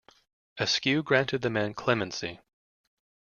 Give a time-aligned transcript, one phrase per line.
[0.57, 2.39] Askew granted the men clemency.